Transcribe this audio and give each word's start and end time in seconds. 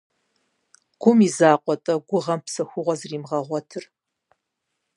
Гум 1.01 1.19
и 1.27 1.29
закъуэ-тӏэ 1.35 1.95
гугъэм 2.07 2.39
псэхугъуэ 2.45 2.95
зримыгъэгъуэтыр? 2.99 3.83